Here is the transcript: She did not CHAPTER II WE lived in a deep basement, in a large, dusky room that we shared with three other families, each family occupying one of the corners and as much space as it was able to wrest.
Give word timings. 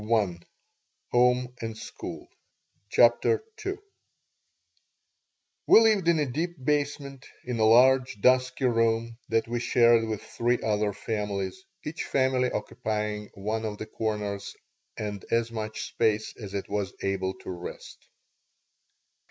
She 0.01 0.07
did 0.07 1.55
not 1.61 1.77
CHAPTER 2.89 3.43
II 3.63 3.73
WE 5.67 5.79
lived 5.79 6.07
in 6.07 6.17
a 6.17 6.25
deep 6.25 6.55
basement, 6.65 7.27
in 7.45 7.59
a 7.59 7.65
large, 7.65 8.19
dusky 8.19 8.65
room 8.65 9.19
that 9.29 9.47
we 9.47 9.59
shared 9.59 10.07
with 10.07 10.23
three 10.23 10.57
other 10.63 10.91
families, 10.91 11.63
each 11.85 12.03
family 12.05 12.51
occupying 12.51 13.29
one 13.35 13.63
of 13.63 13.77
the 13.77 13.85
corners 13.85 14.55
and 14.97 15.23
as 15.29 15.51
much 15.51 15.89
space 15.89 16.35
as 16.35 16.55
it 16.55 16.67
was 16.67 16.95
able 17.03 17.35
to 17.35 17.51
wrest. 17.51 18.07